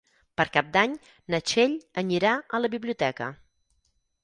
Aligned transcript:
Per 0.39 0.45
Cap 0.53 0.71
d'Any 0.77 0.95
na 1.33 1.41
Txell 1.51 1.77
anirà 2.03 2.33
a 2.59 2.65
la 2.65 2.73
biblioteca. 2.77 3.31